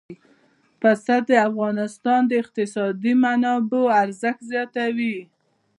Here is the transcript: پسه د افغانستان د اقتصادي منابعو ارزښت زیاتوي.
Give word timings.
پسه 0.81 1.15
د 1.29 1.31
افغانستان 1.49 2.21
د 2.27 2.31
اقتصادي 2.41 3.13
منابعو 3.23 3.93
ارزښت 4.03 4.41
زیاتوي. 4.51 5.17